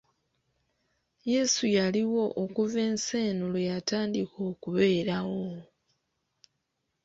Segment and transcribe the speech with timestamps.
[1.31, 5.45] Yeesu yaliwo okuva ensi eno lwe yatandika okubeerawo.